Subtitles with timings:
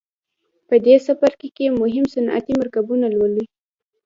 [0.67, 3.45] په دې څپرکي کې مهم صنعتي مرکبونه لولئ.